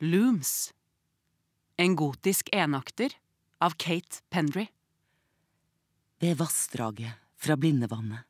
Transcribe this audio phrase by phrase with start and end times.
[0.00, 0.72] Looms.
[1.74, 3.16] En gotisk enakter
[3.58, 4.68] av Kate Pendry.
[6.22, 8.22] Ved vassdraget fra Blindevannet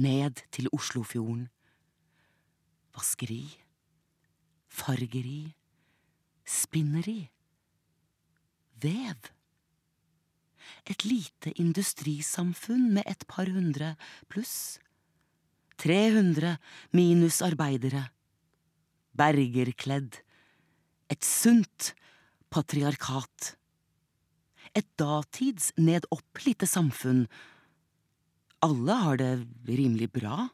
[0.00, 1.50] ned til Oslofjorden.
[2.96, 3.44] Vaskeri,
[4.64, 5.52] fargeri,
[6.48, 7.28] spinneri,
[8.80, 9.28] vev.
[10.88, 13.92] Et lite industrisamfunn med et par hundre
[14.32, 14.80] pluss.
[15.84, 16.56] 300
[16.96, 18.06] minus arbeidere.
[19.12, 20.22] Bergerkledd.
[21.10, 21.92] Et sunt
[22.50, 23.54] patriarkat.
[24.78, 27.24] Et datids ned-opp lite samfunn.
[28.62, 29.32] Alle har det
[29.66, 30.46] rimelig bra.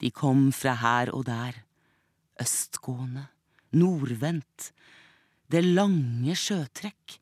[0.00, 1.58] De kom fra her og der,
[2.40, 3.26] østgående,
[3.76, 4.70] nordvendt,
[5.52, 7.18] det lange sjøtrekk,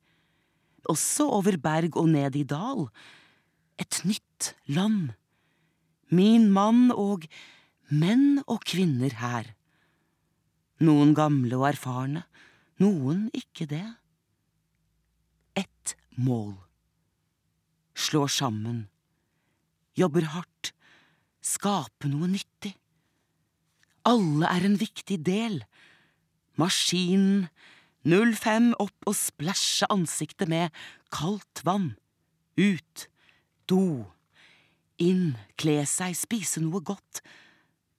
[0.89, 2.87] også over berg og ned i dal,
[3.83, 5.11] et nytt land,
[6.15, 7.27] min mann og
[7.91, 9.51] menn og kvinner her,
[10.85, 12.25] noen gamle og erfarne,
[12.83, 13.85] noen ikke det.
[15.59, 16.55] Ett mål.
[17.98, 18.87] Slår sammen.
[19.98, 20.73] Jobber hardt.
[21.43, 22.77] Skape noe nyttig.
[24.07, 25.62] Alle er en viktig del.
[26.59, 27.48] Maskinen.
[28.09, 30.70] 05 opp og splæsje ansiktet med
[31.13, 31.97] kaldt vann.
[32.57, 33.09] Ut.
[33.69, 34.07] Do.
[35.03, 37.20] Inn, kle seg, spise noe godt.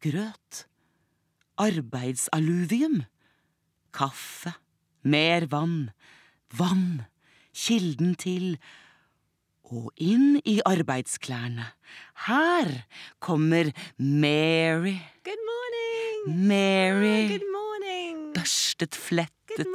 [0.04, 0.69] Grøt.
[1.60, 3.04] Arbeidsalluvium.
[3.92, 4.54] Kaffe.
[5.04, 5.92] Mer vann.
[6.56, 7.06] Vann.
[7.54, 8.56] Kilden til
[9.70, 11.68] Og inn i arbeidsklærne.
[12.26, 12.72] Her
[13.22, 14.96] kommer Mary.
[15.28, 16.48] Good morning.
[16.48, 17.28] Mary.
[17.36, 18.24] Good morning.
[18.34, 19.70] Børstet, flettet,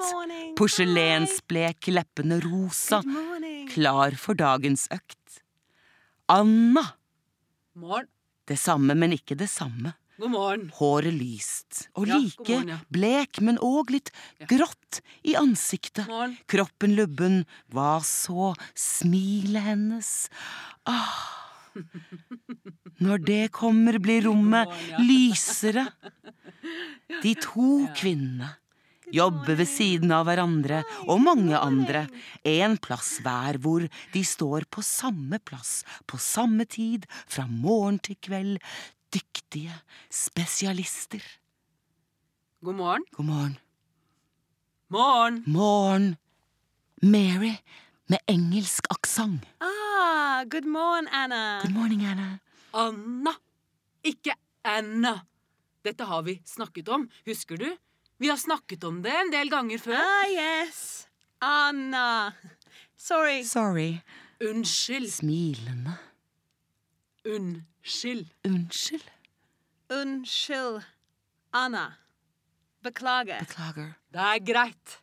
[0.58, 3.05] porselensblek, leppene rosa,
[3.70, 5.38] klar for dagens økt.
[6.27, 6.82] Anna.
[7.74, 8.10] Morgen.
[8.48, 9.94] Det samme, men ikke det samme.
[10.14, 10.66] God morgen.
[10.76, 12.78] Håret lyst, og Ja, like morgen, ja.
[12.88, 14.12] blek, men òg litt
[14.46, 16.06] grått i ansiktet.
[16.46, 17.40] Kroppen lubben,
[17.74, 20.28] hva så, smilet hennes,
[20.86, 21.18] ah.
[23.02, 24.70] Når det kommer, blir rommet
[25.02, 25.89] lysere.
[27.24, 28.55] De to kvinnene
[29.14, 32.06] jobber ved siden av hverandre og mange andre,
[32.46, 33.84] en plass hver hvor
[34.14, 38.62] de står på samme plass, på samme tid, fra morgen til kveld,
[39.54, 41.22] dyktige spesialister.
[42.60, 43.04] God morgen.
[43.12, 43.58] God morgen.
[44.88, 45.42] Morgen.
[45.46, 46.16] Morgen.
[47.02, 47.56] Mary
[48.06, 49.44] med engelsk aksent.
[49.60, 51.60] Ah, good morning, Anna.
[51.62, 52.38] Good morning, Anna.
[52.72, 53.34] Anna.
[54.02, 54.34] Ikke
[54.64, 55.20] Anna.
[55.84, 57.76] Dette har vi snakket om, husker du?
[58.18, 59.94] Vi har snakket om det en del ganger før.
[59.94, 61.06] Ah, yes.
[61.40, 62.32] Anna.
[62.96, 63.44] Sorry.
[63.44, 64.00] Sorry.
[64.40, 65.12] Unnskyld.
[65.12, 65.98] Smilende.
[67.24, 68.26] Unnskyld.
[68.44, 69.14] Unnskyld.
[69.92, 70.83] Unnskyld.
[71.52, 71.92] Anna.
[72.84, 73.40] Beklager.
[73.40, 73.95] Beklager.
[74.12, 74.98] Det er greit.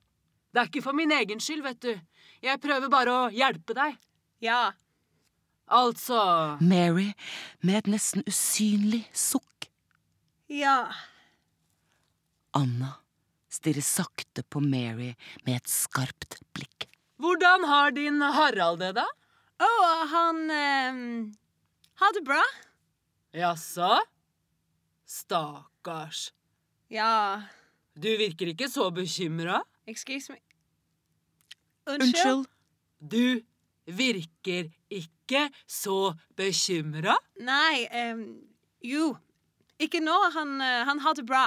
[0.51, 1.93] Det er ikke for min egen skyld, vet du.
[2.41, 3.97] Jeg prøver bare å hjelpe deg.
[4.43, 4.71] Ja.
[5.71, 6.17] Altså
[6.59, 7.11] Mary
[7.63, 9.69] med et nesten usynlig sukk.
[10.51, 10.91] Ja.
[12.57, 12.97] Anna
[13.51, 15.13] stirrer sakte på Mary
[15.45, 16.89] med et skarpt blikk.
[17.21, 19.05] Hvordan har din Harald det, da?
[19.61, 19.71] Å,
[20.11, 21.01] han eh,
[22.01, 22.41] har det bra?
[23.37, 23.93] Jaså?
[25.11, 26.29] Stakkars.
[26.91, 27.43] Ja.
[27.99, 29.59] Du virker ikke så bekymra.
[29.87, 30.39] Excuse me.
[31.91, 32.47] Unnskyld.
[33.01, 33.41] Du
[33.91, 37.17] virker ikke så bekymra.
[37.43, 38.23] Nei, um,
[38.85, 39.11] jo.
[39.81, 40.15] Ikke nå.
[40.37, 41.45] Han, eh, han har det bra.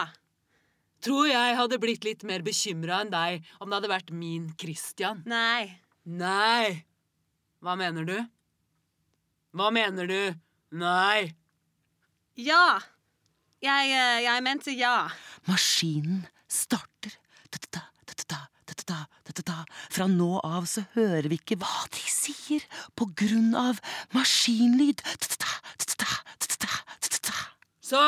[1.04, 5.22] Tror jeg hadde blitt litt mer bekymra enn deg om det hadde vært min Christian.
[5.28, 5.70] Nei.
[6.04, 6.84] Nei.
[7.64, 8.16] Hva mener du?
[9.54, 10.20] Hva mener du?
[10.74, 11.30] Nei.
[12.36, 12.82] Ja.
[13.64, 14.96] Jeg, eh, jeg mente ja.
[15.48, 17.14] Maskinen starter.
[19.94, 22.64] Fra nå av så hører vi ikke hva de sier,
[22.98, 23.78] på grunn av
[24.14, 25.00] maskinlyd.
[27.84, 28.02] Så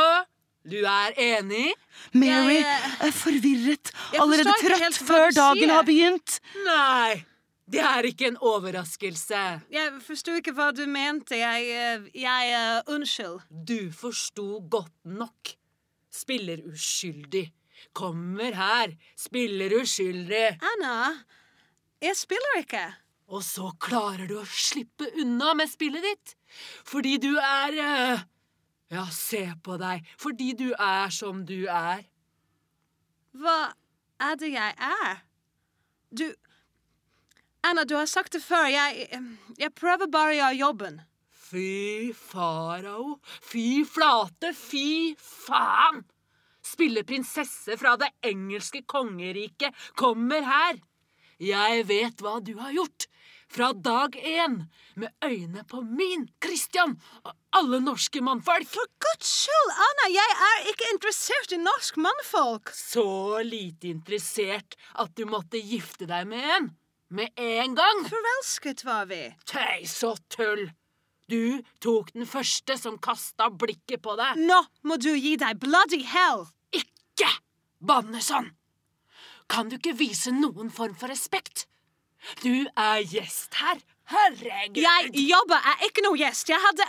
[0.66, 1.70] du er enig?
[2.16, 6.40] Mary eh, er forvirret, allerede trøtt før dagen har begynt.
[6.66, 7.22] Nei.
[7.66, 9.38] Det er ikke en overraskelse.
[9.74, 11.34] Jeg forsto ikke hva du mente.
[11.40, 13.40] Jeg, eh, jeg uh, Unnskyld.
[13.50, 15.50] Du forsto godt nok.
[16.14, 17.48] Spiller uskyldig.
[17.92, 20.60] Kommer her, spiller uskyldig.
[20.62, 20.94] Anna,
[22.00, 22.84] jeg spiller ikke.
[23.34, 26.36] Og så klarer du å slippe unna med spillet ditt.
[26.86, 28.26] Fordi du er uh,
[28.94, 30.06] Ja, se på deg.
[30.22, 32.06] Fordi du er som du er.
[33.34, 33.60] Hva
[34.22, 35.24] er det jeg er?
[36.14, 36.28] Du
[37.66, 38.68] Anna, du har sagt det før.
[38.70, 39.08] Jeg,
[39.58, 41.00] jeg prøver bare å gjøre jobben.
[41.48, 43.16] Fy farao.
[43.42, 44.52] Fy flate.
[44.54, 46.04] Fy faen.
[46.66, 50.80] spille prinsesse fra det engelske kongeriket, kommer her.
[51.42, 53.06] Jeg vet hva du har gjort.
[53.50, 54.56] Fra dag én,
[54.94, 58.66] med øyne på min Christian og alle norske mannfolk.
[58.70, 62.74] For guds skyld, Anna, jeg er ikke interessert i norsk mannfolk.
[62.74, 63.06] Så
[63.46, 66.74] lite interessert at du måtte gifte deg med en.
[67.08, 68.02] Med en gang.
[68.10, 69.20] Forelsket var vi.
[69.46, 70.66] Tøys og tull.
[71.30, 74.38] Du tok den første som kasta blikket på deg.
[74.46, 76.46] Nå må du gi deg bloody hell.
[76.74, 77.30] Ikke
[77.82, 78.52] banne sånn!
[79.50, 81.66] Kan du ikke vise noen form for respekt?
[82.42, 83.78] Du er gjest her.
[84.10, 84.78] Herregud.
[84.78, 86.50] Jeg jobber er ikke noe gjest.
[86.50, 86.86] Jeg hadde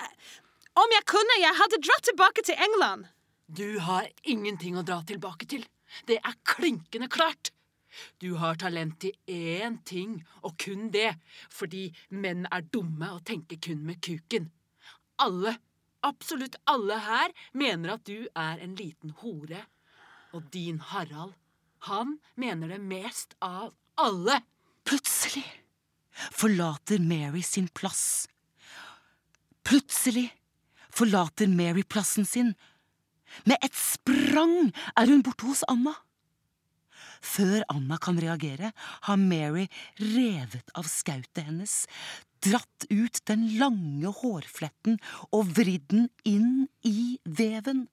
[0.77, 3.07] Om jeg kunne, jeg hadde dratt tilbake til England.
[3.47, 5.63] Du har ingenting å dra tilbake til.
[6.05, 7.49] Det er klinkende klart.
[8.21, 11.15] Du har talent til én ting, og kun det,
[11.49, 14.51] fordi menn er dumme og tenker kun med kuken.
[15.21, 15.57] Alle,
[16.05, 19.65] absolutt alle her, mener at du er en liten hore.
[20.35, 21.33] Og din Harald,
[21.89, 24.41] han mener det mest av alle.
[24.87, 25.45] Plutselig
[26.31, 28.27] forlater Mary sin plass.
[29.63, 30.29] Plutselig
[30.89, 32.53] forlater Mary plassen sin.
[33.45, 35.93] Med et sprang er hun borte hos Anna.
[37.21, 38.71] Før Anna kan reagere,
[39.07, 39.67] har Mary
[39.99, 41.85] revet av skautet hennes,
[42.45, 44.99] dratt ut den lange hårfletten
[45.31, 47.87] og vridd den inn i veven.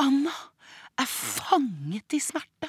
[0.00, 0.34] Anna
[1.00, 2.68] er fanget i smerte.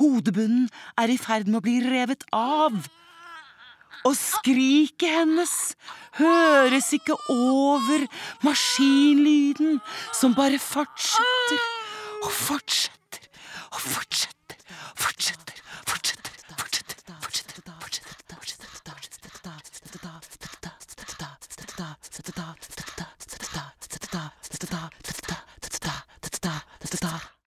[0.00, 0.66] Hodebunnen
[0.98, 2.74] er i ferd med å bli revet av.
[4.04, 5.52] Og skriket hennes
[6.18, 8.04] høres ikke over
[8.44, 9.78] maskinlyden
[10.12, 11.62] som bare fortsetter
[12.24, 13.03] og fortsetter
[13.74, 14.56] og fortsetter,
[14.96, 15.43] fortsetter.